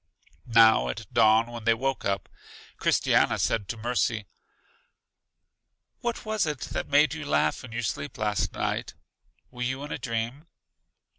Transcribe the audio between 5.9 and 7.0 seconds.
What was it that